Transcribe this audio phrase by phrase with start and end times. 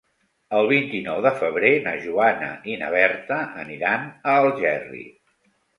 [0.59, 5.09] El vint-i-nou de febrer na Joana i na Berta aniran a Algerri.